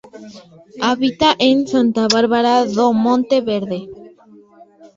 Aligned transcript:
Habita 0.87 1.29
en 1.49 1.57
Santa 1.73 2.03
Bárbara 2.15 2.55
do 2.77 2.87
Monte 3.05 3.37
Verde. 3.49 3.79